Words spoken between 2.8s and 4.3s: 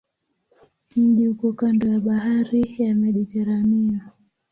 Mediteranea.